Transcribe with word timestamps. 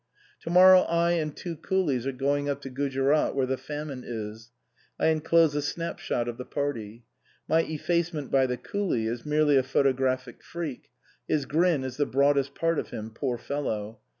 "To 0.41 0.49
morrow 0.49 0.79
I 0.81 1.11
and 1.11 1.37
two 1.37 1.55
coolies 1.55 2.07
are 2.07 2.11
going 2.11 2.49
up 2.49 2.59
to 2.63 2.71
Gujerat 2.71 3.35
where 3.35 3.45
the 3.45 3.55
famine 3.55 4.03
is. 4.03 4.49
I 4.99 5.09
enclose 5.09 5.53
a 5.53 5.61
snapshot 5.61 6.27
of 6.27 6.37
the 6.39 6.43
party. 6.43 7.05
My 7.47 7.59
effacement 7.61 8.31
by 8.31 8.47
the 8.47 8.57
coolie 8.57 9.05
is 9.07 9.27
merely 9.27 9.57
a 9.57 9.61
photographic 9.61 10.43
freak 10.43 10.89
his 11.27 11.45
grin 11.45 11.83
is 11.83 11.97
the 11.97 12.07
broadest 12.07 12.55
part 12.55 12.79
of 12.79 12.89
him, 12.89 13.11
poor 13.11 13.37
fellow. 13.37 13.99